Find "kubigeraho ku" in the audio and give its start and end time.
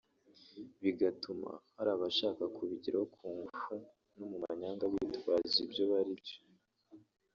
2.55-3.23